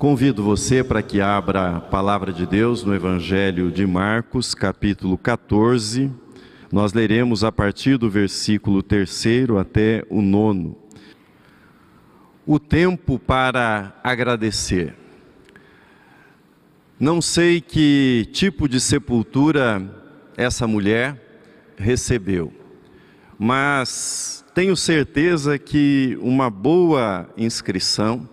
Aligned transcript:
Convido 0.00 0.42
você 0.42 0.82
para 0.82 1.02
que 1.02 1.20
abra 1.20 1.76
a 1.76 1.78
palavra 1.78 2.32
de 2.32 2.46
Deus 2.46 2.82
no 2.82 2.94
Evangelho 2.94 3.70
de 3.70 3.86
Marcos, 3.86 4.54
capítulo 4.54 5.18
14. 5.18 6.10
Nós 6.72 6.94
leremos 6.94 7.44
a 7.44 7.52
partir 7.52 7.98
do 7.98 8.08
versículo 8.08 8.82
3 8.82 9.50
até 9.60 10.02
o 10.08 10.22
nono. 10.22 10.74
O 12.46 12.58
tempo 12.58 13.18
para 13.18 13.94
agradecer. 14.02 14.96
Não 16.98 17.20
sei 17.20 17.60
que 17.60 18.26
tipo 18.32 18.66
de 18.66 18.80
sepultura 18.80 19.82
essa 20.34 20.66
mulher 20.66 21.44
recebeu, 21.76 22.50
mas 23.38 24.42
tenho 24.54 24.74
certeza 24.74 25.58
que 25.58 26.18
uma 26.22 26.48
boa 26.48 27.28
inscrição 27.36 28.26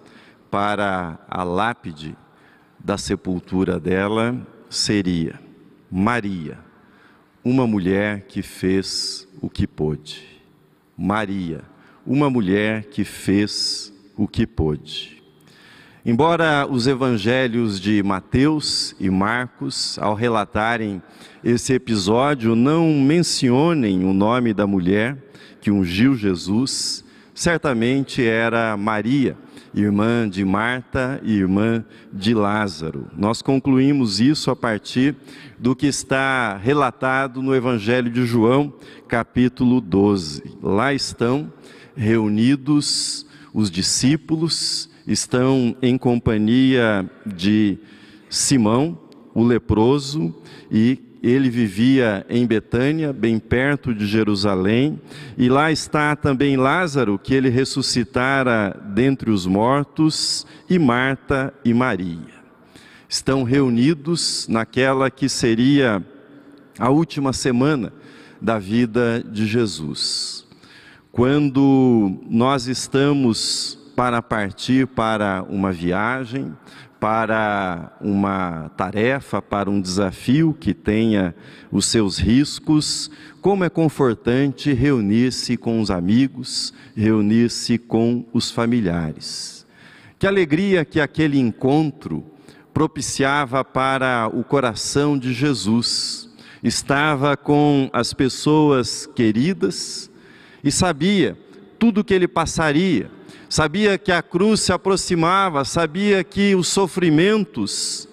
para 0.50 1.20
a 1.29 1.43
lápide 1.43 2.16
da 2.80 2.98
sepultura 2.98 3.80
dela 3.80 4.35
seria 4.70 5.39
Maria, 5.91 6.59
uma 7.44 7.66
mulher 7.66 8.22
que 8.27 8.41
fez 8.41 9.27
o 9.41 9.49
que 9.49 9.66
pôde. 9.66 10.25
Maria, 10.98 11.62
uma 12.05 12.30
mulher 12.30 12.86
que 12.86 13.03
fez 13.03 13.94
o 14.16 14.27
que 14.27 14.45
pôde. 14.45 15.23
Embora 16.05 16.66
os 16.66 16.88
evangelhos 16.88 17.80
de 17.80 18.02
Mateus 18.02 18.95
e 19.00 19.09
Marcos, 19.09 20.00
ao 20.00 20.14
relatarem 20.14 21.02
esse 21.44 21.73
episódio, 21.73 22.55
não 22.55 22.88
mencionem 22.94 24.05
o 24.05 24.14
nome 24.14 24.53
da 24.53 24.66
mulher 24.66 25.17
que 25.59 25.70
ungiu 25.70 26.16
Jesus, 26.16 27.03
certamente 27.34 28.25
era 28.25 28.75
Maria 28.77 29.38
irmã 29.81 30.27
de 30.30 30.44
Marta 30.44 31.20
e 31.23 31.34
irmã 31.34 31.84
de 32.12 32.34
Lázaro. 32.34 33.08
Nós 33.17 33.41
concluímos 33.41 34.20
isso 34.20 34.50
a 34.50 34.55
partir 34.55 35.16
do 35.58 35.75
que 35.75 35.88
está 35.88 36.58
relatado 36.58 37.42
no 37.42 37.53
Evangelho 37.53 38.09
de 38.11 38.25
João, 38.25 38.73
capítulo 39.08 39.80
12. 39.80 40.58
Lá 40.61 40.94
estão 40.94 41.52
reunidos 41.95 43.25
os 43.53 43.72
discípulos, 43.72 44.89
estão 45.05 45.75
em 45.81 45.98
companhia 45.98 47.09
de 47.25 47.78
Simão, 48.30 49.00
o 49.33 49.44
leproso, 49.44 50.36
e 50.72 51.06
ele 51.22 51.50
vivia 51.50 52.26
em 52.30 52.46
Betânia, 52.46 53.12
bem 53.12 53.40
perto 53.40 53.94
de 53.94 54.06
Jerusalém, 54.06 55.02
e 55.38 55.50
lá 55.50 55.72
está 55.72 56.16
também 56.16 56.58
Lázaro, 56.58 57.18
que 57.18 57.34
ele 57.34 57.50
ressuscitara 57.50 58.80
dentre 58.94 59.32
os 59.32 59.45
mortos, 59.45 60.45
e 60.70 60.78
Marta 60.78 61.54
e 61.64 61.73
Maria. 61.73 62.38
Estão 63.10 63.44
reunidos 63.44 64.48
naquela 64.50 65.10
que 65.10 65.30
seria 65.30 66.04
a 66.78 66.90
última 66.90 67.34
semana 67.34 67.94
da 68.42 68.60
vida 68.60 69.23
de 69.23 69.45
Jesus. 69.45 70.45
Quando 71.12 72.20
nós 72.30 72.68
estamos 72.68 73.80
para 73.95 74.22
partir 74.22 74.86
para 74.86 75.44
uma 75.50 75.72
viagem, 75.72 76.54
para 77.00 77.95
uma 78.02 78.70
tarefa, 78.76 79.42
para 79.42 79.70
um 79.70 79.80
desafio 79.80 80.56
que 80.59 80.73
tenha 80.73 81.36
os 81.72 81.86
seus 81.86 82.17
riscos, 82.17 83.12
como 83.42 83.64
é 83.64 83.70
confortante 83.70 84.73
reunir-se 84.73 85.58
com 85.58 85.80
os 85.80 85.92
amigos, 85.92 86.73
reunir-se 86.95 87.78
com 87.78 88.26
os 88.34 88.50
familiares. 88.50 89.66
Que 90.17 90.26
alegria 90.26 90.84
que 90.84 91.00
aquele 91.00 91.39
encontro 91.39 92.23
propiciava 92.73 93.64
para 93.64 94.30
o 94.34 94.44
coração 94.44 95.17
de 95.17 95.34
Jesus. 95.34 96.30
Estava 96.64 97.38
com 97.38 97.89
as 97.94 98.14
pessoas 98.14 99.06
queridas 99.06 100.10
e 100.64 100.71
sabia 100.71 101.38
tudo 101.77 102.02
o 102.02 102.04
que 102.04 102.14
ele 102.14 102.27
passaria 102.27 103.17
sabia 103.49 103.97
que 103.97 104.11
a 104.11 104.21
cruz 104.21 104.61
se 104.61 104.71
aproximava, 104.71 105.63
sabia 105.63 106.23
que 106.23 106.55
os 106.55 106.67
sofrimentos 106.67 108.08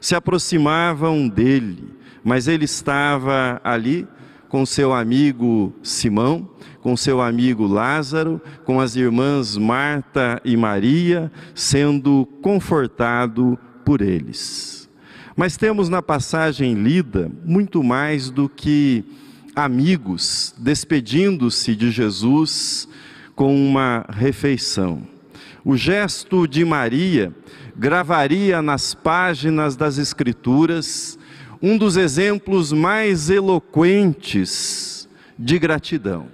se 0.00 0.14
aproximavam 0.14 1.28
dele, 1.28 1.94
mas 2.24 2.48
ele 2.48 2.64
estava 2.64 3.60
ali 3.62 4.06
com 4.48 4.66
seu 4.66 4.92
amigo 4.92 5.72
Simão, 5.82 6.48
com 6.80 6.96
seu 6.96 7.20
amigo 7.20 7.66
Lázaro, 7.66 8.40
com 8.64 8.80
as 8.80 8.96
irmãs 8.96 9.56
Marta 9.56 10.40
e 10.44 10.56
Maria, 10.56 11.30
sendo 11.54 12.26
confortado 12.42 13.58
por 13.84 14.00
eles. 14.00 14.88
Mas 15.36 15.56
temos 15.56 15.88
na 15.88 16.02
passagem 16.02 16.74
lida 16.74 17.30
muito 17.44 17.82
mais 17.82 18.30
do 18.30 18.48
que 18.48 19.04
amigos 19.54 20.54
despedindo-se 20.58 21.76
de 21.76 21.90
Jesus 21.90 22.88
com 23.40 23.56
uma 23.56 24.04
refeição. 24.10 25.00
O 25.64 25.74
gesto 25.74 26.46
de 26.46 26.62
Maria 26.62 27.34
gravaria 27.74 28.60
nas 28.60 28.92
páginas 28.92 29.76
das 29.76 29.96
Escrituras 29.96 31.18
um 31.62 31.78
dos 31.78 31.96
exemplos 31.96 32.70
mais 32.70 33.30
eloquentes 33.30 35.08
de 35.38 35.58
gratidão. 35.58 36.26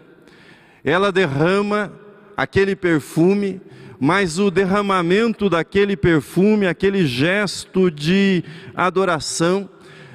Ela 0.83 1.13
derrama 1.13 1.93
aquele 2.37 2.75
perfume, 2.75 3.61
mas 4.01 4.41
o 4.41 4.51
derramamento 4.51 5.49
daquele 5.49 5.97
perfume, 5.97 6.67
aquele 6.67 7.07
gesto 7.07 7.89
de 7.89 8.43
adoração, 8.75 9.71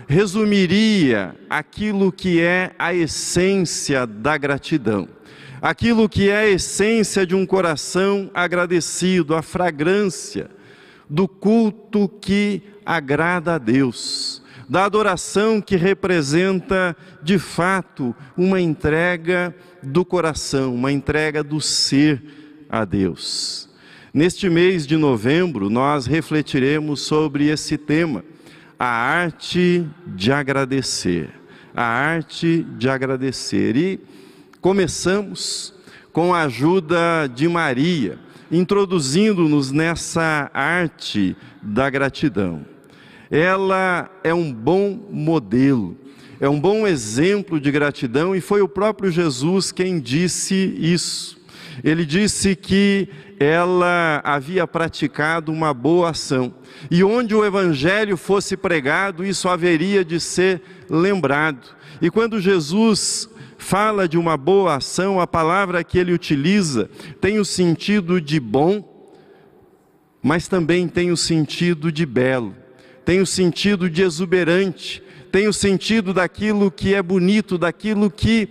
resumiria 0.09 1.33
aquilo 1.49 2.11
que 2.11 2.41
é 2.41 2.73
a 2.77 2.93
essência 2.93 4.05
da 4.05 4.37
gratidão 4.37 5.07
aquilo 5.61 6.09
que 6.09 6.29
é 6.29 6.37
a 6.37 6.49
essência 6.49 7.25
de 7.25 7.35
um 7.35 7.45
coração 7.45 8.31
agradecido, 8.33 9.35
a 9.35 9.43
fragrância 9.43 10.49
do 11.07 11.27
culto 11.27 12.09
que 12.09 12.63
agrada 12.85 13.55
a 13.55 13.57
Deus, 13.57 14.41
da 14.67 14.85
adoração 14.85 15.61
que 15.61 15.75
representa 15.75 16.95
de 17.21 17.37
fato 17.37 18.15
uma 18.35 18.59
entrega 18.59 19.53
do 19.83 20.03
coração, 20.03 20.73
uma 20.73 20.91
entrega 20.91 21.43
do 21.43 21.61
ser 21.61 22.23
a 22.69 22.85
Deus. 22.85 23.69
Neste 24.13 24.49
mês 24.49 24.87
de 24.87 24.97
novembro, 24.97 25.69
nós 25.69 26.05
refletiremos 26.05 27.01
sobre 27.01 27.47
esse 27.47 27.77
tema, 27.77 28.23
a 28.79 28.87
arte 28.87 29.87
de 30.07 30.31
agradecer. 30.31 31.29
A 31.73 31.83
arte 31.83 32.65
de 32.77 32.89
agradecer. 32.89 33.77
E 33.77 33.99
Começamos 34.61 35.73
com 36.13 36.35
a 36.35 36.43
ajuda 36.43 37.25
de 37.33 37.47
Maria, 37.47 38.19
introduzindo-nos 38.51 39.71
nessa 39.71 40.51
arte 40.53 41.35
da 41.63 41.89
gratidão. 41.89 42.63
Ela 43.31 44.07
é 44.23 44.31
um 44.31 44.53
bom 44.53 45.07
modelo, 45.09 45.97
é 46.39 46.47
um 46.47 46.59
bom 46.59 46.85
exemplo 46.85 47.59
de 47.59 47.71
gratidão 47.71 48.35
e 48.35 48.39
foi 48.39 48.61
o 48.61 48.67
próprio 48.67 49.09
Jesus 49.09 49.71
quem 49.71 49.99
disse 49.99 50.55
isso. 50.77 51.41
Ele 51.83 52.05
disse 52.05 52.55
que 52.55 53.09
ela 53.39 54.21
havia 54.23 54.67
praticado 54.67 55.51
uma 55.51 55.73
boa 55.73 56.11
ação 56.11 56.53
e 56.91 57.03
onde 57.03 57.33
o 57.33 57.43
evangelho 57.43 58.15
fosse 58.15 58.55
pregado, 58.55 59.25
isso 59.25 59.49
haveria 59.49 60.05
de 60.05 60.19
ser 60.19 60.61
lembrado. 60.87 61.67
E 61.99 62.11
quando 62.11 62.39
Jesus 62.39 63.27
fala 63.61 64.07
de 64.07 64.17
uma 64.17 64.35
boa 64.35 64.75
ação, 64.75 65.21
a 65.21 65.27
palavra 65.27 65.83
que 65.83 65.97
ele 65.97 66.11
utiliza 66.11 66.89
tem 67.21 67.39
o 67.39 67.45
sentido 67.45 68.19
de 68.19 68.39
bom, 68.39 68.83
mas 70.21 70.47
também 70.47 70.87
tem 70.87 71.11
o 71.11 71.17
sentido 71.17 71.91
de 71.91 72.05
belo, 72.05 72.55
tem 73.05 73.21
o 73.21 73.25
sentido 73.25 73.89
de 73.89 74.01
exuberante, 74.01 75.01
tem 75.31 75.47
o 75.47 75.53
sentido 75.53 76.13
daquilo 76.13 76.71
que 76.71 76.93
é 76.95 77.01
bonito, 77.01 77.57
daquilo 77.57 78.09
que 78.09 78.49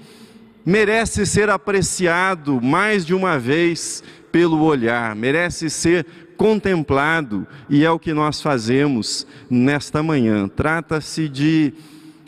merece 0.64 1.26
ser 1.26 1.50
apreciado 1.50 2.61
mais 2.61 3.05
de 3.05 3.12
uma 3.12 3.38
vez 3.38 4.02
pelo 4.31 4.62
olhar, 4.62 5.14
merece 5.17 5.69
ser 5.69 6.06
contemplado, 6.37 7.46
e 7.69 7.84
é 7.84 7.90
o 7.90 7.99
que 7.99 8.14
nós 8.14 8.40
fazemos 8.40 9.26
nesta 9.50 10.02
manhã. 10.02 10.49
Trata-se 10.49 11.29
de 11.29 11.75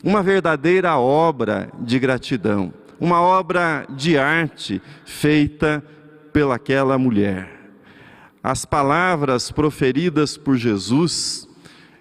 uma 0.04 0.22
verdadeira 0.22 0.98
obra 0.98 1.70
de 1.80 1.98
gratidão, 1.98 2.74
uma 3.02 3.20
obra 3.20 3.84
de 3.90 4.16
arte 4.16 4.80
feita 5.04 5.82
pelaquela 6.32 6.96
mulher. 6.96 7.50
As 8.40 8.64
palavras 8.64 9.50
proferidas 9.50 10.36
por 10.36 10.56
Jesus, 10.56 11.48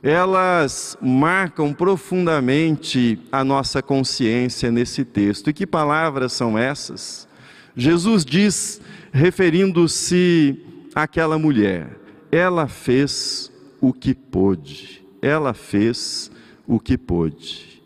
elas 0.04 0.96
marcam 1.02 1.74
profundamente 1.74 3.20
a 3.32 3.44
nossa 3.44 3.82
consciência 3.82 4.72
nesse 4.72 5.04
texto. 5.04 5.50
E 5.50 5.54
que 5.54 5.66
palavras 5.66 6.34
são 6.34 6.56
essas? 6.56 7.28
Jesus 7.76 8.24
diz, 8.24 8.80
referindo-se 9.12 10.64
àquela 10.94 11.40
mulher, 11.40 11.98
ela 12.32 12.68
fez 12.68 13.52
o 13.82 13.92
que 13.92 14.14
pôde. 14.14 15.04
Ela 15.20 15.56
fez 15.56 16.32
o 16.68 16.80
que 16.80 16.96
pôde. 16.96 17.81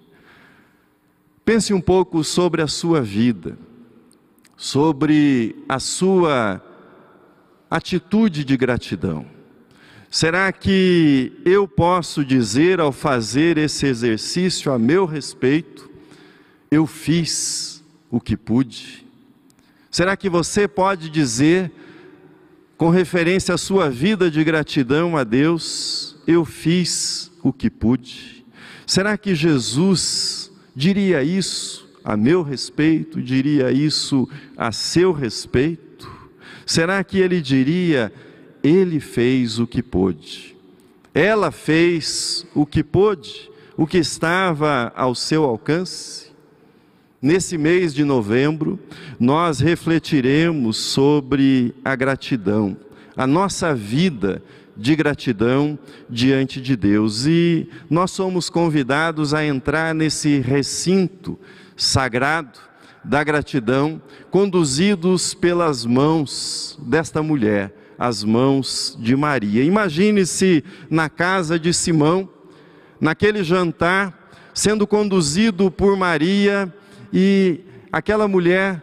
Pense 1.45 1.71
um 1.71 1.79
pouco 1.79 2.23
sobre 2.23 2.63
a 2.63 2.67
sua 2.67 3.03
vida, 3.03 3.55
sobre 4.57 5.55
a 5.69 5.79
sua 5.79 6.59
atitude 7.69 8.43
de 8.43 8.57
gratidão. 8.57 9.27
Será 10.09 10.51
que 10.51 11.33
eu 11.45 11.67
posso 11.67 12.25
dizer 12.25 12.79
ao 12.79 12.91
fazer 12.91 13.59
esse 13.59 13.85
exercício 13.85 14.71
a 14.71 14.79
meu 14.79 15.05
respeito, 15.05 15.87
eu 16.71 16.87
fiz 16.87 17.83
o 18.09 18.19
que 18.19 18.35
pude? 18.35 19.05
Será 19.91 20.17
que 20.17 20.29
você 20.29 20.67
pode 20.67 21.11
dizer, 21.11 21.71
com 22.75 22.89
referência 22.89 23.53
à 23.53 23.57
sua 23.57 23.87
vida 23.87 24.31
de 24.31 24.43
gratidão 24.43 25.15
a 25.15 25.23
Deus, 25.23 26.17
eu 26.25 26.43
fiz 26.43 27.31
o 27.43 27.53
que 27.53 27.69
pude? 27.69 28.43
Será 28.87 29.15
que 29.15 29.35
Jesus 29.35 30.44
diria 30.75 31.23
isso 31.23 31.87
a 32.03 32.15
meu 32.15 32.43
respeito, 32.43 33.21
diria 33.21 33.71
isso 33.71 34.29
a 34.55 34.71
seu 34.71 35.11
respeito? 35.11 36.11
Será 36.65 37.03
que 37.03 37.19
ele 37.19 37.41
diria, 37.41 38.11
ele 38.63 38.99
fez 38.99 39.59
o 39.59 39.65
que 39.65 39.81
pôde? 39.81 40.55
Ela 41.13 41.51
fez 41.51 42.45
o 42.53 42.65
que 42.65 42.83
pôde, 42.83 43.49
o 43.77 43.87
que 43.87 43.97
estava 43.97 44.91
ao 44.95 45.15
seu 45.15 45.43
alcance? 45.43 46.25
Nesse 47.21 47.57
mês 47.57 47.93
de 47.93 48.03
novembro, 48.03 48.79
nós 49.19 49.59
refletiremos 49.59 50.77
sobre 50.77 51.73
a 51.83 51.95
gratidão, 51.95 52.77
a 53.15 53.25
nossa 53.25 53.73
vida 53.73 54.43
de 54.75 54.95
gratidão 54.95 55.77
diante 56.09 56.61
de 56.61 56.75
Deus. 56.75 57.25
E 57.25 57.69
nós 57.89 58.11
somos 58.11 58.49
convidados 58.49 59.33
a 59.33 59.45
entrar 59.45 59.93
nesse 59.93 60.39
recinto 60.39 61.39
sagrado 61.75 62.59
da 63.03 63.23
gratidão, 63.23 64.01
conduzidos 64.31 65.33
pelas 65.33 65.85
mãos 65.85 66.79
desta 66.81 67.21
mulher, 67.21 67.73
as 67.99 68.23
mãos 68.23 68.97
de 68.99 69.15
Maria. 69.15 69.63
Imagine-se 69.63 70.63
na 70.89 71.07
casa 71.07 71.59
de 71.59 71.71
Simão, 71.71 72.27
naquele 72.99 73.43
jantar, 73.43 74.31
sendo 74.53 74.87
conduzido 74.87 75.69
por 75.69 75.95
Maria 75.95 76.73
e 77.13 77.61
aquela 77.91 78.27
mulher, 78.27 78.81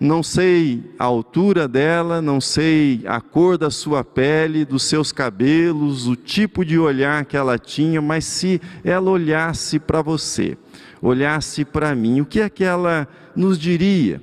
não 0.00 0.22
sei 0.22 0.82
a 0.98 1.04
altura 1.04 1.66
dela, 1.66 2.22
não 2.22 2.40
sei 2.40 3.02
a 3.06 3.20
cor 3.20 3.58
da 3.58 3.70
sua 3.70 4.04
pele, 4.04 4.64
dos 4.64 4.84
seus 4.84 5.10
cabelos, 5.10 6.06
o 6.06 6.14
tipo 6.14 6.64
de 6.64 6.78
olhar 6.78 7.24
que 7.24 7.36
ela 7.36 7.58
tinha, 7.58 8.00
mas 8.00 8.24
se 8.24 8.60
ela 8.84 9.10
olhasse 9.10 9.78
para 9.78 10.00
você, 10.00 10.56
olhasse 11.02 11.64
para 11.64 11.94
mim, 11.94 12.20
o 12.20 12.26
que 12.26 12.40
é 12.40 12.48
que 12.48 12.62
ela 12.62 13.08
nos 13.34 13.58
diria? 13.58 14.22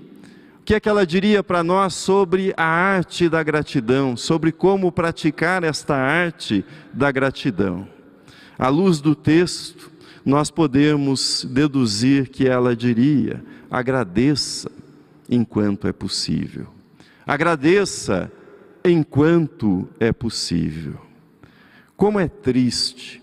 O 0.62 0.64
que 0.66 0.74
é 0.74 0.80
que 0.80 0.90
ela 0.90 1.06
diria 1.06 1.44
para 1.44 1.62
nós 1.62 1.94
sobre 1.94 2.54
a 2.58 2.66
arte 2.66 3.30
da 3.30 3.44
gratidão, 3.44 4.18
sobre 4.18 4.52
como 4.52 4.92
praticar 4.92 5.64
esta 5.64 5.96
arte 5.96 6.66
da 6.92 7.12
gratidão? 7.12 7.88
À 8.58 8.70
luz 8.70 9.00
do 9.00 9.14
texto, 9.14 9.92
nós 10.26 10.50
podemos 10.50 11.46
deduzir 11.52 12.30
que 12.30 12.48
ela 12.48 12.76
diria: 12.76 13.44
agradeça 13.70 14.72
enquanto 15.30 15.88
é 15.88 15.94
possível. 15.94 16.68
Agradeça 17.26 18.32
enquanto 18.84 19.88
é 20.00 20.12
possível. 20.12 21.00
Como 21.98 22.20
é 22.20 22.28
triste 22.28 23.22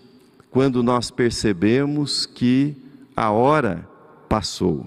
quando 0.51 0.83
nós 0.83 1.09
percebemos 1.09 2.25
que 2.25 2.75
a 3.15 3.31
hora 3.31 3.87
passou. 4.27 4.85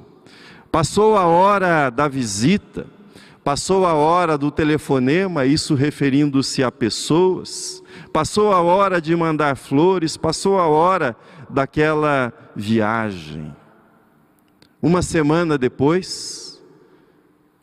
Passou 0.70 1.16
a 1.16 1.24
hora 1.24 1.88
da 1.88 2.08
visita, 2.08 2.86
passou 3.42 3.86
a 3.86 3.94
hora 3.94 4.36
do 4.36 4.50
telefonema, 4.50 5.46
isso 5.46 5.74
referindo-se 5.74 6.62
a 6.62 6.70
pessoas, 6.70 7.82
passou 8.12 8.52
a 8.52 8.60
hora 8.60 9.00
de 9.00 9.14
mandar 9.14 9.56
flores, 9.56 10.16
passou 10.16 10.58
a 10.58 10.66
hora 10.66 11.16
daquela 11.48 12.32
viagem. 12.54 13.54
Uma 14.82 15.00
semana 15.00 15.56
depois, 15.56 16.55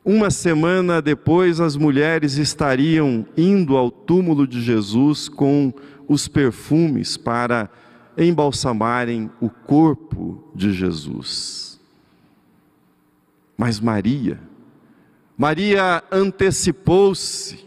uma 0.04 0.30
semana 0.30 1.02
depois, 1.02 1.60
as 1.60 1.76
mulheres 1.76 2.38
estariam 2.38 3.26
indo 3.38 3.78
ao 3.78 3.90
túmulo 3.90 4.46
de 4.46 4.62
Jesus 4.62 5.30
com 5.30 5.74
os 6.08 6.28
perfumes 6.28 7.16
para 7.18 7.70
embalsamarem 8.18 9.32
o 9.40 9.50
corpo 9.50 10.52
de 10.54 10.74
Jesus. 10.74 11.80
Mas 13.58 13.80
Maria, 13.80 14.40
Maria 15.38 16.04
antecipou-se, 16.12 17.66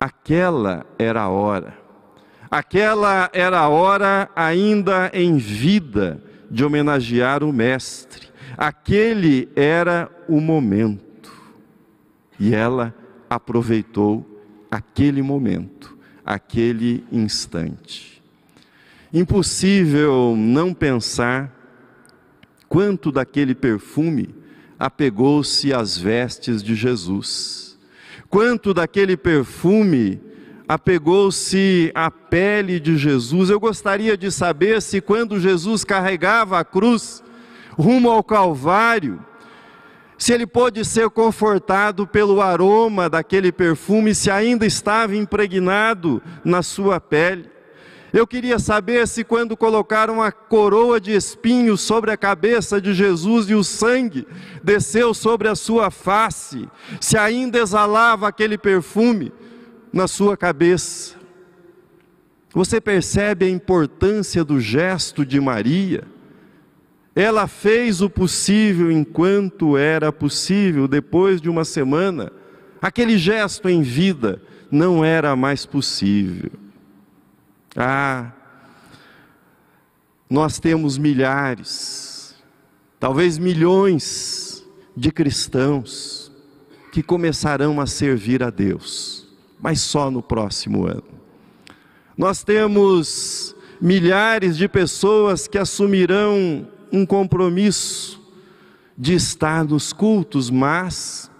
aquela 0.00 0.86
era 0.98 1.22
a 1.22 1.28
hora 1.28 1.82
Aquela 2.52 3.30
era 3.32 3.60
a 3.60 3.68
hora 3.70 4.28
ainda 4.36 5.10
em 5.14 5.38
vida 5.38 6.22
de 6.50 6.62
homenagear 6.62 7.42
o 7.42 7.50
Mestre. 7.50 8.28
Aquele 8.56 9.48
era 9.54 10.10
o 10.28 10.40
momento. 10.40 11.32
E 12.38 12.54
ela 12.54 12.94
aproveitou 13.28 14.26
aquele 14.70 15.22
momento, 15.22 15.96
aquele 16.24 17.04
instante. 17.10 18.22
Impossível 19.12 20.34
não 20.36 20.72
pensar 20.72 21.54
quanto 22.68 23.12
daquele 23.12 23.54
perfume 23.54 24.34
apegou-se 24.78 25.72
às 25.72 25.96
vestes 25.96 26.62
de 26.62 26.74
Jesus. 26.74 27.78
Quanto 28.28 28.72
daquele 28.72 29.16
perfume 29.16 30.18
apegou-se 30.66 31.92
à 31.94 32.10
pele 32.10 32.80
de 32.80 32.96
Jesus. 32.96 33.50
Eu 33.50 33.60
gostaria 33.60 34.16
de 34.16 34.30
saber 34.30 34.80
se 34.80 35.00
quando 35.00 35.38
Jesus 35.38 35.84
carregava 35.84 36.58
a 36.58 36.64
cruz 36.64 37.22
rumo 37.78 38.10
ao 38.10 38.22
Calvário, 38.22 39.24
se 40.16 40.32
ele 40.32 40.46
pôde 40.46 40.84
ser 40.84 41.10
confortado 41.10 42.06
pelo 42.06 42.40
aroma 42.40 43.08
daquele 43.10 43.50
perfume, 43.50 44.14
se 44.14 44.30
ainda 44.30 44.64
estava 44.64 45.16
impregnado 45.16 46.22
na 46.44 46.62
sua 46.62 47.00
pele. 47.00 47.50
Eu 48.12 48.26
queria 48.26 48.58
saber 48.58 49.08
se, 49.08 49.24
quando 49.24 49.56
colocaram 49.56 50.22
a 50.22 50.30
coroa 50.30 51.00
de 51.00 51.12
espinhos 51.12 51.80
sobre 51.80 52.10
a 52.10 52.16
cabeça 52.16 52.80
de 52.80 52.92
Jesus 52.92 53.48
e 53.48 53.54
o 53.54 53.64
sangue 53.64 54.26
desceu 54.62 55.14
sobre 55.14 55.48
a 55.48 55.54
sua 55.54 55.90
face, 55.90 56.68
se 57.00 57.16
ainda 57.16 57.58
exalava 57.58 58.28
aquele 58.28 58.58
perfume 58.58 59.32
na 59.90 60.06
sua 60.06 60.36
cabeça. 60.36 61.16
Você 62.54 62.82
percebe 62.82 63.46
a 63.46 63.50
importância 63.50 64.44
do 64.44 64.60
gesto 64.60 65.24
de 65.24 65.40
Maria? 65.40 66.04
Ela 67.14 67.46
fez 67.46 68.00
o 68.00 68.08
possível 68.08 68.90
enquanto 68.90 69.76
era 69.76 70.10
possível, 70.10 70.88
depois 70.88 71.40
de 71.40 71.48
uma 71.50 71.64
semana, 71.64 72.32
aquele 72.80 73.18
gesto 73.18 73.68
em 73.68 73.82
vida 73.82 74.40
não 74.70 75.04
era 75.04 75.36
mais 75.36 75.66
possível. 75.66 76.50
Ah, 77.76 78.32
nós 80.28 80.58
temos 80.58 80.96
milhares, 80.96 82.34
talvez 82.98 83.36
milhões 83.36 84.66
de 84.96 85.10
cristãos 85.10 86.32
que 86.90 87.02
começarão 87.02 87.80
a 87.80 87.86
servir 87.86 88.42
a 88.42 88.50
Deus 88.50 89.22
mas 89.62 89.80
só 89.80 90.10
no 90.10 90.20
próximo 90.20 90.84
ano. 90.84 91.04
Nós 92.18 92.42
temos 92.42 93.54
milhares 93.80 94.56
de 94.56 94.68
pessoas 94.68 95.46
que 95.46 95.56
assumirão 95.56 96.66
um 96.92 97.06
compromisso 97.06 98.20
de 98.96 99.14
estar 99.14 99.64
nos 99.64 99.92
cultos, 99.92 100.50
mas 100.50 101.30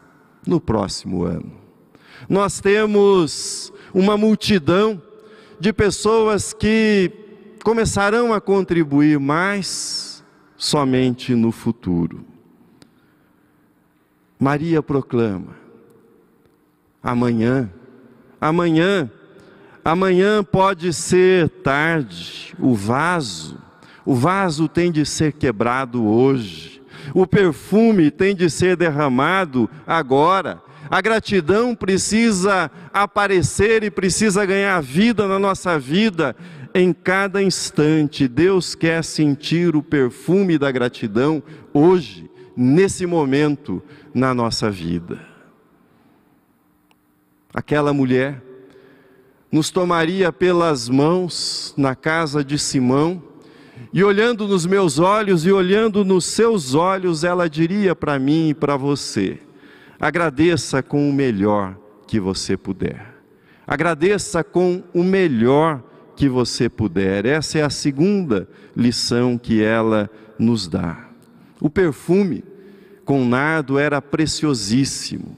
no 0.46 0.60
próximo 0.60 1.24
ano. 1.24 1.52
Nós 2.28 2.60
temos 2.60 3.72
uma 3.92 4.16
multidão 4.16 5.00
de 5.60 5.72
pessoas 5.72 6.52
que 6.52 7.12
começarão 7.62 8.32
a 8.32 8.40
contribuir 8.40 9.20
mais 9.20 10.24
somente 10.56 11.34
no 11.34 11.52
futuro. 11.52 12.24
Maria 14.40 14.82
proclama: 14.82 15.54
amanhã 17.02 17.70
amanhã. 18.42 19.08
Amanhã 19.84 20.42
pode 20.44 20.92
ser 20.92 21.48
tarde, 21.48 22.54
o 22.58 22.74
vaso, 22.74 23.58
o 24.04 24.14
vaso 24.14 24.68
tem 24.68 24.90
de 24.90 25.06
ser 25.06 25.32
quebrado 25.32 26.04
hoje, 26.04 26.82
o 27.14 27.26
perfume 27.26 28.10
tem 28.10 28.34
de 28.34 28.48
ser 28.48 28.76
derramado 28.76 29.68
agora, 29.86 30.62
A 30.94 31.00
gratidão 31.00 31.74
precisa 31.74 32.70
aparecer 32.92 33.82
e 33.82 33.90
precisa 33.90 34.44
ganhar 34.44 34.78
vida 34.82 35.26
na 35.26 35.38
nossa 35.38 35.78
vida 35.78 36.36
em 36.74 36.92
cada 36.92 37.42
instante. 37.42 38.28
Deus 38.28 38.74
quer 38.74 39.02
sentir 39.02 39.74
o 39.74 39.82
perfume 39.82 40.58
da 40.58 40.70
gratidão 40.70 41.42
hoje, 41.72 42.30
nesse 42.54 43.06
momento 43.06 43.82
na 44.12 44.34
nossa 44.34 44.70
vida. 44.70 45.18
Aquela 47.54 47.94
mulher 47.94 48.42
nos 49.50 49.70
tomaria 49.70 50.30
pelas 50.30 50.90
mãos 50.90 51.72
na 51.74 51.94
casa 51.94 52.44
de 52.44 52.58
Simão, 52.58 53.22
e 53.92 54.04
olhando 54.04 54.46
nos 54.46 54.66
meus 54.66 54.98
olhos 54.98 55.46
e 55.46 55.52
olhando 55.52 56.04
nos 56.04 56.24
seus 56.24 56.74
olhos, 56.74 57.24
ela 57.24 57.48
diria 57.48 57.94
para 57.94 58.18
mim 58.18 58.50
e 58.50 58.54
para 58.54 58.76
você: 58.76 59.38
agradeça 59.98 60.82
com 60.82 61.08
o 61.08 61.12
melhor 61.12 61.76
que 62.06 62.20
você 62.20 62.56
puder. 62.56 63.14
Agradeça 63.66 64.44
com 64.44 64.82
o 64.92 65.02
melhor 65.02 65.82
que 66.16 66.28
você 66.28 66.68
puder. 66.68 67.24
Essa 67.24 67.58
é 67.58 67.62
a 67.62 67.70
segunda 67.70 68.48
lição 68.76 69.38
que 69.38 69.62
ela 69.62 70.10
nos 70.38 70.68
dá. 70.68 71.08
O 71.60 71.70
perfume 71.70 72.44
com 73.04 73.24
nardo 73.24 73.78
era 73.78 74.02
preciosíssimo. 74.02 75.36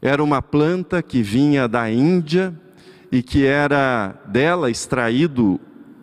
Era 0.00 0.22
uma 0.22 0.40
planta 0.40 1.02
que 1.02 1.22
vinha 1.22 1.68
da 1.68 1.90
Índia 1.90 2.54
e 3.12 3.22
que 3.22 3.44
era 3.44 4.14
dela 4.26 4.70
extraído 4.70 5.60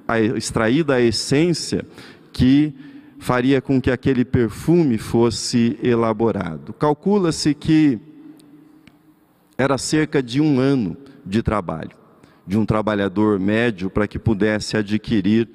a, 0.07 0.19
extraída 0.19 0.95
a 0.95 1.01
essência 1.01 1.85
que 2.31 2.73
faria 3.19 3.61
com 3.61 3.81
que 3.81 3.91
aquele 3.91 4.23
perfume 4.23 4.97
fosse 4.97 5.77
elaborado. 5.81 6.73
Calcula-se 6.73 7.53
que 7.53 7.99
era 9.57 9.77
cerca 9.77 10.21
de 10.21 10.39
um 10.39 10.59
ano 10.59 10.95
de 11.25 11.41
trabalho 11.41 12.07
de 12.47 12.57
um 12.57 12.65
trabalhador 12.65 13.37
médio 13.37 13.89
para 13.89 14.07
que 14.07 14.17
pudesse 14.17 14.77
adquirir 14.77 15.49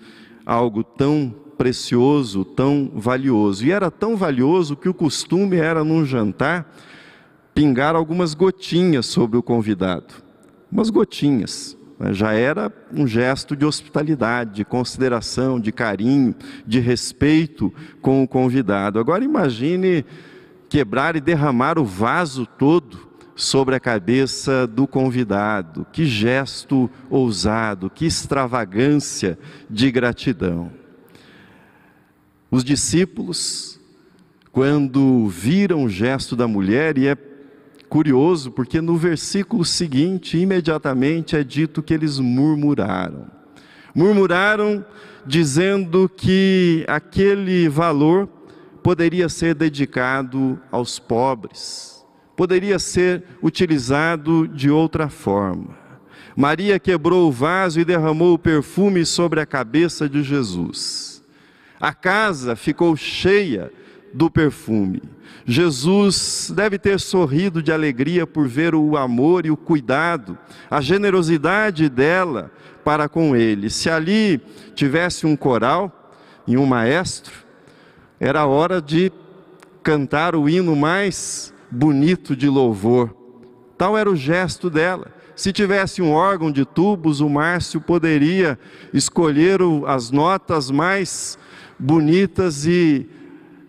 algo 0.44 0.84
tão 0.84 1.34
precioso, 1.56 2.44
tão 2.44 2.92
valioso. 2.94 3.64
E 3.64 3.72
era 3.72 3.90
tão 3.90 4.14
valioso 4.14 4.76
que 4.76 4.88
o 4.88 4.94
costume 4.94 5.56
era 5.56 5.82
num 5.82 6.04
jantar 6.04 6.70
pingar 7.54 7.96
algumas 7.96 8.34
gotinhas 8.34 9.06
sobre 9.06 9.38
o 9.38 9.42
convidado. 9.42 10.14
Umas 10.70 10.90
gotinhas. 10.90 11.76
Né? 11.98 12.12
Já 12.12 12.32
era 12.32 12.72
um 12.92 13.06
gesto 13.06 13.56
de 13.56 13.64
hospitalidade, 13.64 14.54
de 14.54 14.64
consideração, 14.64 15.60
de 15.60 15.72
carinho, 15.72 16.34
de 16.66 16.80
respeito 16.80 17.72
com 18.00 18.22
o 18.22 18.28
convidado. 18.28 18.98
Agora 18.98 19.24
imagine 19.24 20.04
quebrar 20.68 21.16
e 21.16 21.20
derramar 21.20 21.78
o 21.78 21.84
vaso 21.84 22.46
todo 22.46 23.12
sobre 23.34 23.74
a 23.74 23.80
cabeça 23.80 24.66
do 24.66 24.86
convidado. 24.86 25.86
Que 25.92 26.04
gesto 26.04 26.90
ousado, 27.10 27.90
que 27.90 28.06
extravagância 28.06 29.38
de 29.68 29.90
gratidão. 29.90 30.70
Os 32.50 32.62
discípulos, 32.62 33.80
quando 34.50 35.26
viram 35.28 35.84
o 35.84 35.88
gesto 35.88 36.36
da 36.36 36.46
mulher, 36.46 36.98
e 36.98 37.06
é 37.06 37.16
curioso 37.92 38.50
porque 38.50 38.80
no 38.80 38.96
versículo 38.96 39.66
seguinte, 39.66 40.38
imediatamente 40.38 41.36
é 41.36 41.44
dito 41.44 41.82
que 41.82 41.92
eles 41.92 42.18
murmuraram. 42.18 43.26
Murmuraram 43.94 44.82
dizendo 45.26 46.08
que 46.08 46.86
aquele 46.88 47.68
valor 47.68 48.26
poderia 48.82 49.28
ser 49.28 49.54
dedicado 49.54 50.58
aos 50.70 50.98
pobres 50.98 51.92
poderia 52.36 52.78
ser 52.78 53.22
utilizado 53.42 54.48
de 54.48 54.70
outra 54.70 55.08
forma. 55.08 55.76
Maria 56.34 56.78
quebrou 56.78 57.28
o 57.28 57.32
vaso 57.32 57.78
e 57.78 57.84
derramou 57.84 58.34
o 58.34 58.38
perfume 58.38 59.04
sobre 59.04 59.40
a 59.40 59.46
cabeça 59.46 60.08
de 60.08 60.22
Jesus. 60.22 61.22
A 61.78 61.92
casa 61.92 62.56
ficou 62.56 62.96
cheia 62.96 63.70
do 64.12 64.30
perfume. 64.30 65.02
Jesus 65.44 66.52
deve 66.54 66.78
ter 66.78 67.00
sorrido 67.00 67.62
de 67.62 67.72
alegria 67.72 68.26
por 68.26 68.46
ver 68.46 68.74
o 68.74 68.96
amor 68.96 69.46
e 69.46 69.50
o 69.50 69.56
cuidado, 69.56 70.38
a 70.70 70.80
generosidade 70.80 71.88
dela 71.88 72.50
para 72.84 73.08
com 73.08 73.34
ele. 73.34 73.70
Se 73.70 73.88
ali 73.88 74.40
tivesse 74.74 75.26
um 75.26 75.36
coral 75.36 76.12
e 76.46 76.56
um 76.56 76.66
maestro, 76.66 77.32
era 78.20 78.46
hora 78.46 78.80
de 78.80 79.10
cantar 79.82 80.36
o 80.36 80.48
hino 80.48 80.76
mais 80.76 81.52
bonito 81.70 82.36
de 82.36 82.48
louvor. 82.48 83.14
Tal 83.76 83.96
era 83.96 84.08
o 84.08 84.14
gesto 84.14 84.70
dela. 84.70 85.08
Se 85.34 85.52
tivesse 85.52 86.02
um 86.02 86.12
órgão 86.12 86.52
de 86.52 86.64
tubos, 86.64 87.20
o 87.20 87.28
Márcio 87.28 87.80
poderia 87.80 88.58
escolher 88.92 89.58
as 89.86 90.10
notas 90.10 90.70
mais 90.70 91.38
bonitas 91.78 92.66
e 92.66 93.08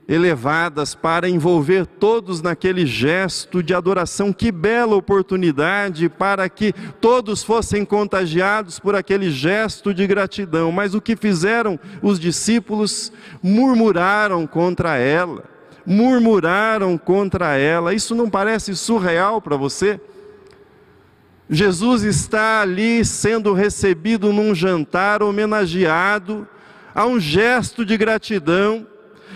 elevadas 0.07 0.93
para 0.93 1.29
envolver 1.29 1.85
todos 1.85 2.41
naquele 2.41 2.85
gesto 2.85 3.63
de 3.63 3.73
adoração. 3.73 4.33
Que 4.33 4.51
bela 4.51 4.95
oportunidade 4.95 6.09
para 6.09 6.47
que 6.49 6.73
todos 6.99 7.43
fossem 7.43 7.85
contagiados 7.85 8.79
por 8.79 8.95
aquele 8.95 9.29
gesto 9.29 9.93
de 9.93 10.05
gratidão. 10.05 10.71
Mas 10.71 10.93
o 10.93 11.01
que 11.01 11.15
fizeram 11.15 11.79
os 12.01 12.19
discípulos? 12.19 13.11
Murmuraram 13.41 14.45
contra 14.45 14.97
ela 14.97 15.53
murmuraram 15.85 16.97
contra 16.97 17.57
ela. 17.57 17.93
Isso 17.93 18.15
não 18.15 18.29
parece 18.29 18.73
surreal 18.73 19.41
para 19.41 19.57
você? 19.57 19.99
Jesus 21.49 22.03
está 22.03 22.61
ali 22.61 23.03
sendo 23.03 23.53
recebido 23.53 24.31
num 24.31 24.55
jantar 24.55 25.21
homenageado 25.21 26.47
a 26.95 27.05
um 27.05 27.19
gesto 27.19 27.85
de 27.85 27.97
gratidão 27.97 28.87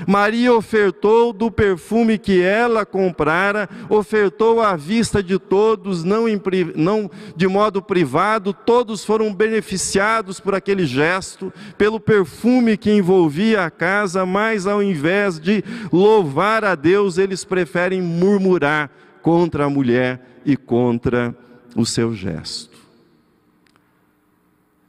Maria 0.06 0.54
ofertou 0.54 1.32
do 1.32 1.50
perfume 1.50 2.18
que 2.18 2.42
ela 2.42 2.86
comprara, 2.86 3.70
ofertou 3.90 4.62
à 4.62 4.76
vista 4.76 5.24
de 5.24 5.40
todos, 5.40 6.04
não, 6.04 6.28
em, 6.28 6.40
não 6.76 7.10
de 7.36 7.48
modo 7.48 7.82
privado, 7.82 8.54
todos 8.54 9.04
foram 9.06 9.34
beneficiados 9.34 10.40
por 10.40 10.54
aquele 10.54 10.86
gesto, 10.86 11.52
pelo 11.78 12.00
perfume 12.00 12.78
que 12.78 12.92
envolvia 12.92 13.66
a 13.66 13.72
casa, 13.72 14.26
mas 14.26 14.68
ao 14.68 14.84
invés 14.84 15.40
de 15.40 15.64
louvar 15.92 16.64
a 16.64 16.76
Deus, 16.76 17.18
eles 17.18 17.44
preferem 17.44 18.02
murmurar 18.02 18.92
contra 19.22 19.66
a 19.66 19.70
mulher 19.70 20.40
e 20.46 20.56
contra 20.56 21.36
o 21.76 21.86
seu 21.86 22.14
gesto. 22.14 22.78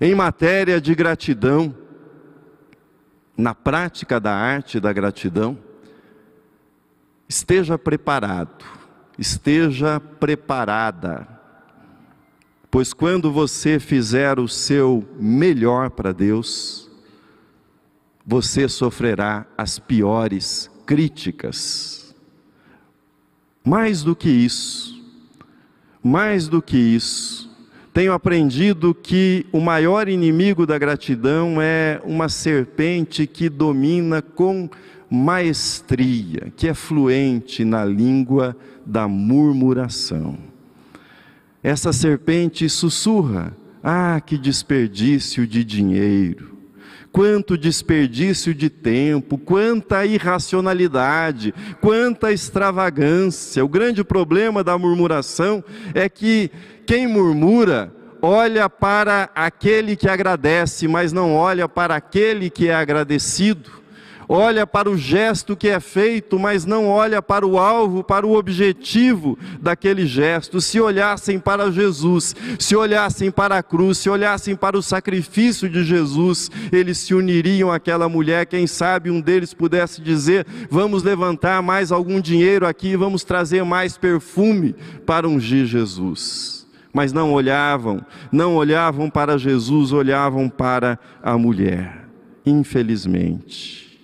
Em 0.00 0.14
matéria 0.14 0.80
de 0.80 0.94
gratidão, 0.94 1.74
na 3.38 3.54
prática 3.54 4.18
da 4.18 4.34
arte 4.34 4.80
da 4.80 4.92
gratidão, 4.92 5.56
esteja 7.28 7.78
preparado, 7.78 8.64
esteja 9.16 10.00
preparada, 10.00 11.28
pois 12.68 12.92
quando 12.92 13.30
você 13.30 13.78
fizer 13.78 14.40
o 14.40 14.48
seu 14.48 15.08
melhor 15.20 15.90
para 15.90 16.12
Deus, 16.12 16.90
você 18.26 18.68
sofrerá 18.68 19.46
as 19.56 19.78
piores 19.78 20.68
críticas. 20.84 22.14
Mais 23.64 24.02
do 24.02 24.16
que 24.16 24.28
isso, 24.28 25.00
mais 26.02 26.48
do 26.48 26.60
que 26.60 26.76
isso, 26.76 27.47
tenho 27.92 28.12
aprendido 28.12 28.94
que 28.94 29.46
o 29.52 29.60
maior 29.60 30.08
inimigo 30.08 30.66
da 30.66 30.78
gratidão 30.78 31.60
é 31.60 32.00
uma 32.04 32.28
serpente 32.28 33.26
que 33.26 33.48
domina 33.48 34.22
com 34.22 34.68
maestria, 35.10 36.52
que 36.56 36.68
é 36.68 36.74
fluente 36.74 37.64
na 37.64 37.84
língua 37.84 38.56
da 38.84 39.08
murmuração. 39.08 40.38
Essa 41.62 41.92
serpente 41.92 42.68
sussurra: 42.68 43.56
Ah, 43.82 44.20
que 44.24 44.38
desperdício 44.38 45.46
de 45.46 45.64
dinheiro! 45.64 46.56
Quanto 47.10 47.56
desperdício 47.56 48.54
de 48.54 48.68
tempo, 48.68 49.38
quanta 49.38 50.04
irracionalidade, 50.04 51.54
quanta 51.80 52.30
extravagância. 52.30 53.64
O 53.64 53.68
grande 53.68 54.04
problema 54.04 54.62
da 54.62 54.76
murmuração 54.76 55.64
é 55.94 56.06
que 56.08 56.50
quem 56.88 57.06
murmura 57.06 57.92
olha 58.22 58.66
para 58.70 59.28
aquele 59.34 59.94
que 59.94 60.08
agradece, 60.08 60.88
mas 60.88 61.12
não 61.12 61.34
olha 61.34 61.68
para 61.68 61.94
aquele 61.94 62.48
que 62.48 62.68
é 62.68 62.74
agradecido. 62.74 63.70
olha 64.26 64.66
para 64.66 64.88
o 64.88 64.96
gesto 64.96 65.54
que 65.54 65.68
é 65.68 65.80
feito, 65.80 66.38
mas 66.38 66.64
não 66.64 66.86
olha 66.86 67.20
para 67.20 67.46
o 67.46 67.58
alvo, 67.58 68.02
para 68.02 68.26
o 68.26 68.34
objetivo 68.34 69.38
daquele 69.60 70.06
gesto. 70.06 70.62
Se 70.62 70.80
olhassem 70.80 71.38
para 71.38 71.70
Jesus, 71.70 72.34
se 72.58 72.74
olhassem 72.74 73.30
para 73.30 73.58
a 73.58 73.62
cruz, 73.62 73.98
se 73.98 74.08
olhassem 74.08 74.56
para 74.56 74.76
o 74.76 74.82
sacrifício 74.82 75.68
de 75.68 75.84
Jesus, 75.84 76.50
eles 76.72 76.96
se 76.96 77.12
uniriam 77.12 77.70
àquela 77.70 78.08
mulher. 78.08 78.46
Quem 78.46 78.66
sabe 78.66 79.10
um 79.10 79.20
deles 79.20 79.52
pudesse 79.52 80.00
dizer: 80.00 80.46
Vamos 80.70 81.02
levantar 81.02 81.62
mais 81.62 81.92
algum 81.92 82.18
dinheiro 82.18 82.66
aqui, 82.66 82.96
vamos 82.96 83.24
trazer 83.24 83.62
mais 83.62 83.98
perfume 83.98 84.74
para 85.04 85.28
ungir 85.28 85.66
Jesus 85.66 86.57
mas 86.98 87.12
não 87.12 87.32
olhavam, 87.32 88.04
não 88.32 88.56
olhavam 88.56 89.08
para 89.08 89.38
Jesus, 89.38 89.92
olhavam 89.92 90.48
para 90.48 90.98
a 91.22 91.38
mulher. 91.38 92.08
Infelizmente. 92.44 94.00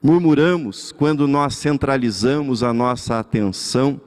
Murmuramos 0.00 0.92
quando 0.92 1.26
nós 1.26 1.56
centralizamos 1.56 2.62
a 2.62 2.72
nossa 2.72 3.18
atenção 3.18 4.00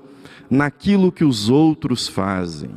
naquilo 0.50 1.12
que 1.12 1.26
os 1.26 1.50
outros 1.50 2.08
fazem. 2.08 2.72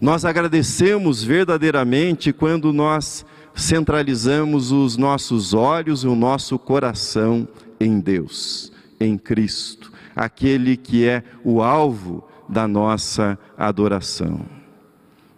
Nós 0.00 0.24
agradecemos 0.24 1.22
verdadeiramente 1.22 2.32
quando 2.32 2.72
nós 2.72 3.26
centralizamos 3.54 4.72
os 4.72 4.96
nossos 4.96 5.52
olhos 5.52 6.02
e 6.02 6.06
o 6.06 6.16
nosso 6.16 6.58
coração 6.58 7.46
em 7.78 8.00
Deus, 8.00 8.72
em 8.98 9.18
Cristo, 9.18 9.92
aquele 10.14 10.78
que 10.78 11.04
é 11.04 11.22
o 11.44 11.60
alvo 11.60 12.26
da 12.48 12.66
nossa 12.66 13.38
adoração. 13.56 14.40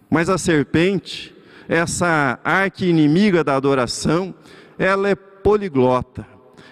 Mas 0.09 0.29
a 0.29 0.37
serpente, 0.37 1.35
essa 1.67 2.39
arque 2.43 2.87
inimiga 2.87 3.43
da 3.43 3.55
adoração, 3.55 4.33
ela 4.77 5.09
é 5.09 5.15
poliglota. 5.15 6.25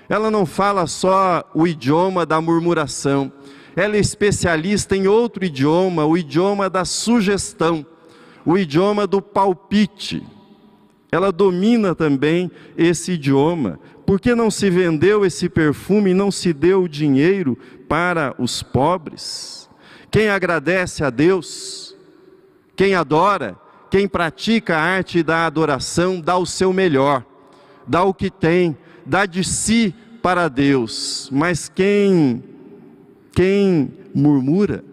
Ela 0.09 0.31
não 0.31 0.45
fala 0.45 0.87
só 0.87 1.43
o 1.53 1.67
idioma 1.67 2.25
da 2.25 2.39
murmuração, 2.39 3.31
ela 3.75 3.95
é 3.95 3.99
especialista 3.99 4.95
em 4.95 5.07
outro 5.07 5.45
idioma, 5.45 6.03
o 6.05 6.17
idioma 6.17 6.67
da 6.69 6.83
sugestão, 6.83 7.85
o 8.43 8.57
idioma 8.57 9.05
do 9.05 9.21
palpite. 9.21 10.25
Ela 11.11 11.31
domina 11.31 11.93
também 11.93 12.49
esse 12.75 13.11
idioma. 13.13 13.79
Por 14.05 14.19
que 14.19 14.33
não 14.33 14.49
se 14.49 14.69
vendeu 14.69 15.25
esse 15.25 15.47
perfume 15.47 16.11
e 16.11 16.13
não 16.15 16.31
se 16.31 16.53
deu 16.53 16.87
dinheiro 16.87 17.57
para 17.87 18.33
os 18.39 18.63
pobres? 18.63 19.66
Quem 20.09 20.29
agradece 20.29 21.03
a 21.03 21.09
Deus, 21.09 21.95
quem 22.75 22.95
adora, 22.95 23.57
quem 23.89 24.07
pratica 24.07 24.77
a 24.77 24.81
arte 24.81 25.23
da 25.23 25.45
adoração, 25.45 26.19
dá 26.19 26.37
o 26.37 26.45
seu 26.45 26.71
melhor, 26.73 27.25
dá 27.85 28.03
o 28.03 28.13
que 28.13 28.29
tem, 28.29 28.77
dá 29.05 29.25
de 29.25 29.43
si 29.43 29.93
para 30.21 30.47
Deus. 30.47 31.29
Mas 31.31 31.69
quem 31.69 32.43
quem 33.37 33.93
murmura, 34.15 34.83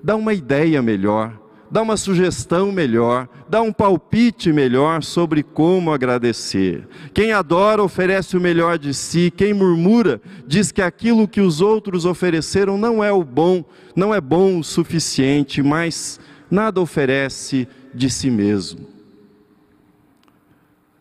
dá 0.00 0.14
uma 0.14 0.32
ideia 0.32 0.80
melhor, 0.80 1.36
dá 1.68 1.82
uma 1.82 1.96
sugestão 1.96 2.70
melhor, 2.70 3.28
dá 3.48 3.60
um 3.60 3.72
palpite 3.72 4.52
melhor 4.52 5.02
sobre 5.02 5.42
como 5.42 5.92
agradecer. 5.92 6.86
Quem 7.12 7.32
adora 7.32 7.82
oferece 7.82 8.36
o 8.36 8.40
melhor 8.40 8.78
de 8.78 8.94
si, 8.94 9.32
quem 9.36 9.52
murmura 9.52 10.20
diz 10.46 10.70
que 10.70 10.80
aquilo 10.80 11.26
que 11.26 11.40
os 11.40 11.60
outros 11.60 12.04
ofereceram 12.04 12.78
não 12.78 13.02
é 13.02 13.10
o 13.10 13.24
bom, 13.24 13.64
não 13.98 14.14
é 14.14 14.20
bom 14.20 14.60
o 14.60 14.64
suficiente, 14.64 15.60
mas 15.60 16.20
nada 16.48 16.80
oferece 16.80 17.66
de 17.92 18.08
si 18.08 18.30
mesmo. 18.30 18.86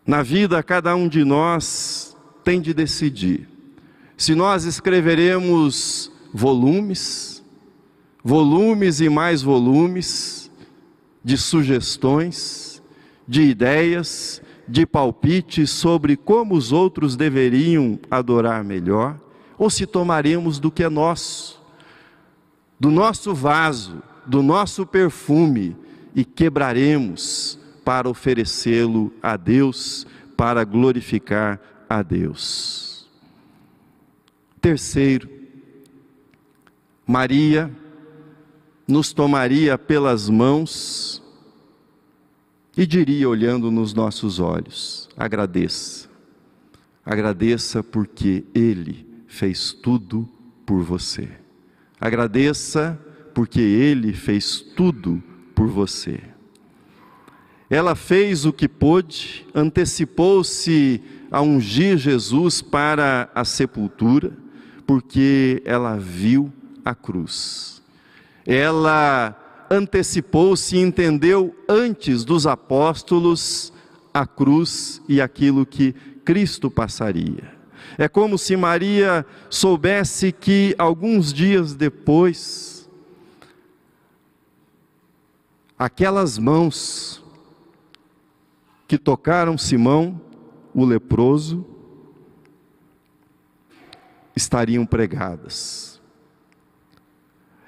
Na 0.06 0.24
vida, 0.24 0.64
cada 0.64 0.96
um 0.96 1.08
de 1.08 1.24
nós 1.24 2.18
tem 2.44 2.60
de 2.60 2.74
decidir 2.74 3.48
se 4.18 4.34
nós 4.34 4.64
escreveremos 4.64 6.12
volumes, 6.34 7.44
volumes 8.24 9.00
e 9.00 9.10
mais 9.10 9.44
volumes, 9.44 10.50
de 11.24 11.38
sugestões, 11.38 12.82
de 13.28 13.44
ideias, 13.44 14.42
de 14.68 14.88
palpites 14.88 15.70
sobre 15.70 16.18
como 16.18 16.56
os 16.56 16.72
outros 16.72 17.16
deveriam 17.16 18.00
adorar 18.10 18.64
melhor, 18.64 19.20
ou 19.56 19.70
se 19.70 19.86
tomaremos 19.86 20.58
do 20.58 20.72
que 20.72 20.84
é 20.84 20.90
nosso, 20.90 21.57
do 22.80 22.92
nosso 22.92 23.34
vaso, 23.34 24.02
do 24.26 24.44
nosso 24.44 24.86
perfume 24.86 25.76
e 26.16 26.24
quebraremos 26.24 27.58
para 27.84 28.10
oferecê-lo 28.10 29.14
a 29.22 29.38
Deus, 29.38 30.06
para 30.36 30.64
glorificar 30.64 31.60
a 31.90 32.02
Deus. 32.02 33.08
Terceiro, 34.60 35.30
Maria 37.06 37.72
nos 38.88 39.14
tomaria 39.14 39.78
pelas 39.78 40.30
mãos 40.30 41.24
e 42.76 42.86
diria, 42.86 43.28
olhando 43.28 43.72
nos 43.72 43.94
nossos 43.94 44.40
olhos: 44.40 45.10
agradeça, 45.16 46.10
agradeça 47.06 47.82
porque 47.82 48.44
Ele 48.54 49.24
fez 49.28 49.72
tudo 49.72 50.28
por 50.66 50.84
você. 50.84 51.47
Agradeça 52.00 53.00
porque 53.34 53.60
Ele 53.60 54.14
fez 54.14 54.62
tudo 54.62 55.22
por 55.56 55.68
você. 55.68 56.20
Ela 57.70 57.96
fez 57.96 58.46
o 58.46 58.54
que 58.54 58.68
pôde, 58.68 59.46
antecipou-se 59.54 61.02
a 61.30 61.42
ungir 61.42 61.98
Jesus 61.98 62.62
para 62.62 63.30
a 63.36 63.44
sepultura, 63.44 64.32
porque 64.86 65.62
ela 65.66 65.98
viu 65.98 66.52
a 66.86 66.96
cruz 66.96 67.78
ela 68.48 69.36
antecipou-se 69.70 70.78
e 70.78 70.80
entendeu 70.80 71.54
antes 71.68 72.24
dos 72.24 72.48
apóstolos 72.48 73.74
a 74.14 74.26
cruz 74.26 75.02
e 75.10 75.20
aquilo 75.20 75.66
que 75.66 75.94
Cristo 76.24 76.72
passaria. 76.72 77.57
É 77.98 78.08
como 78.08 78.38
se 78.38 78.56
Maria 78.56 79.26
soubesse 79.50 80.32
que 80.32 80.74
alguns 80.78 81.32
dias 81.32 81.76
depois, 81.76 82.90
aquelas 85.78 86.40
mãos 86.40 87.24
que 88.88 88.98
tocaram 88.98 89.58
Simão, 89.58 90.20
o 90.74 90.86
leproso, 90.86 91.66
estariam 94.36 94.86
pregadas. 94.86 96.02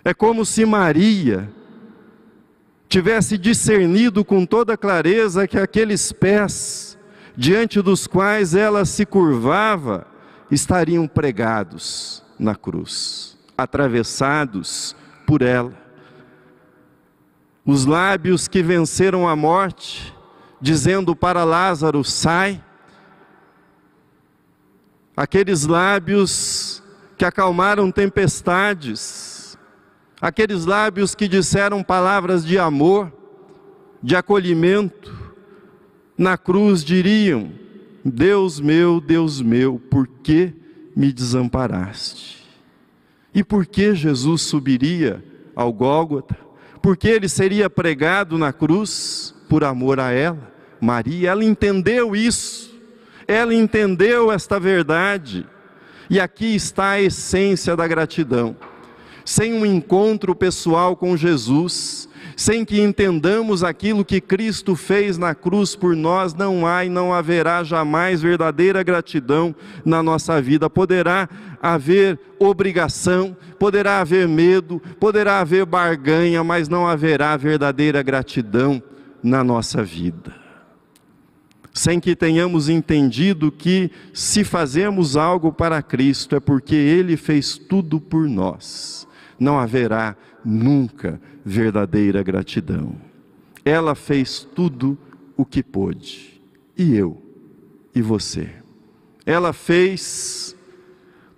É 0.03 0.13
como 0.13 0.45
se 0.45 0.65
Maria 0.65 1.51
tivesse 2.87 3.37
discernido 3.37 4.25
com 4.25 4.45
toda 4.45 4.77
clareza 4.77 5.47
que 5.47 5.57
aqueles 5.57 6.11
pés, 6.11 6.97
diante 7.35 7.81
dos 7.81 8.07
quais 8.07 8.55
ela 8.55 8.85
se 8.85 9.05
curvava, 9.05 10.07
estariam 10.51 11.07
pregados 11.07 12.23
na 12.37 12.55
cruz, 12.55 13.37
atravessados 13.57 14.95
por 15.27 15.41
ela. 15.41 15.73
Os 17.65 17.85
lábios 17.85 18.47
que 18.47 18.63
venceram 18.63 19.27
a 19.27 19.35
morte, 19.35 20.13
dizendo 20.59 21.15
para 21.15 21.43
Lázaro: 21.43 22.03
sai. 22.03 22.63
Aqueles 25.15 25.65
lábios 25.67 26.81
que 27.17 27.25
acalmaram 27.25 27.91
tempestades, 27.91 29.57
aqueles 30.21 30.65
lábios 30.65 31.13
que 31.13 31.27
disseram 31.27 31.83
palavras 31.83 32.45
de 32.45 32.57
amor, 32.57 33.11
de 34.01 34.15
acolhimento, 34.15 35.13
na 36.17 36.37
cruz 36.37 36.83
diriam: 36.83 37.51
Deus 38.09 38.59
meu, 38.59 38.99
Deus 38.99 39.41
meu, 39.41 39.79
por 39.89 40.07
que 40.07 40.53
me 40.95 41.11
desamparaste? 41.13 42.47
E 43.33 43.43
por 43.43 43.65
que 43.65 43.93
Jesus 43.93 44.41
subiria 44.41 45.23
ao 45.55 45.71
Gólgota? 45.71 46.37
Porque 46.81 47.07
ele 47.07 47.29
seria 47.29 47.69
pregado 47.69 48.37
na 48.37 48.51
cruz 48.51 49.35
por 49.47 49.63
amor 49.63 49.99
a 49.99 50.11
ela, 50.11 50.51
Maria. 50.81 51.29
Ela 51.31 51.43
entendeu 51.43 52.15
isso, 52.15 52.75
ela 53.27 53.53
entendeu 53.53 54.31
esta 54.31 54.59
verdade. 54.59 55.45
E 56.09 56.19
aqui 56.19 56.55
está 56.55 56.91
a 56.91 57.01
essência 57.01 57.75
da 57.75 57.87
gratidão 57.87 58.55
sem 59.29 59.53
um 59.53 59.63
encontro 59.63 60.33
pessoal 60.33 60.95
com 60.95 61.15
Jesus, 61.15 62.08
sem 62.39 62.63
que 62.63 62.79
entendamos 62.79 63.65
aquilo 63.65 64.05
que 64.05 64.21
Cristo 64.21 64.73
fez 64.73 65.17
na 65.17 65.35
cruz 65.35 65.75
por 65.75 65.93
nós, 65.93 66.33
não 66.33 66.65
há 66.65 66.85
e 66.85 66.89
não 66.89 67.13
haverá 67.13 67.65
jamais 67.65 68.21
verdadeira 68.21 68.81
gratidão 68.81 69.53
na 69.83 70.01
nossa 70.01 70.41
vida. 70.41 70.69
Poderá 70.69 71.27
haver 71.61 72.17
obrigação, 72.39 73.35
poderá 73.59 73.99
haver 73.99 74.25
medo, 74.25 74.81
poderá 75.01 75.41
haver 75.41 75.65
barganha, 75.65 76.41
mas 76.41 76.69
não 76.69 76.87
haverá 76.87 77.35
verdadeira 77.35 78.01
gratidão 78.01 78.81
na 79.21 79.43
nossa 79.43 79.83
vida. 79.83 80.33
sem 81.73 81.99
que 81.99 82.15
tenhamos 82.15 82.69
entendido 82.69 83.51
que 83.51 83.91
se 84.13 84.45
fazemos 84.45 85.17
algo 85.17 85.51
para 85.51 85.81
Cristo 85.81 86.37
é 86.37 86.39
porque 86.39 86.75
Ele 86.75 87.17
fez 87.17 87.57
tudo 87.57 87.99
por 87.99 88.29
nós, 88.29 89.05
não 89.39 89.59
haverá 89.59 90.15
nunca 90.43 91.19
verdadeira 91.45 92.21
gratidão. 92.21 92.95
Ela 93.63 93.95
fez 93.95 94.47
tudo 94.55 94.97
o 95.37 95.45
que 95.45 95.63
pôde, 95.63 96.41
e 96.77 96.95
eu, 96.95 97.21
e 97.93 98.01
você. 98.01 98.49
Ela 99.25 99.53
fez 99.53 100.55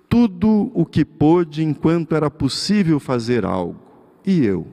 tudo 0.10 0.72
o 0.74 0.86
que 0.86 1.06
pôde 1.06 1.64
enquanto 1.64 2.16
era 2.16 2.30
possível 2.30 3.00
fazer 3.00 3.46
algo, 3.46 3.80
e 4.26 4.46
eu. 4.46 4.68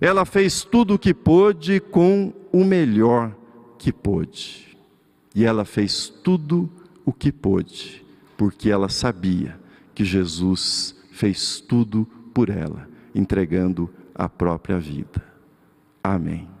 Ela 0.00 0.24
fez 0.24 0.64
tudo 0.64 0.94
o 0.94 0.98
que 0.98 1.14
pôde 1.14 1.80
com 1.80 2.32
o 2.52 2.64
melhor 2.64 3.34
que 3.78 3.92
pôde. 3.92 4.76
E 5.34 5.44
ela 5.44 5.64
fez 5.64 6.08
tudo 6.08 6.70
o 7.04 7.12
que 7.12 7.32
pôde, 7.32 8.04
porque 8.36 8.70
ela 8.70 8.88
sabia 8.88 9.58
que 9.94 10.04
Jesus 10.04 10.93
fez 11.14 11.60
tudo 11.60 12.04
por 12.34 12.50
ela, 12.50 12.88
entregando 13.14 13.88
a 14.12 14.28
própria 14.28 14.80
vida. 14.80 15.22
Amém. 16.02 16.53